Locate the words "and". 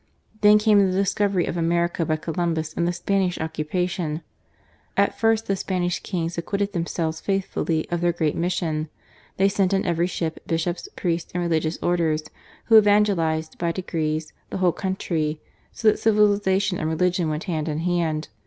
2.73-2.87, 11.35-11.43, 16.79-16.89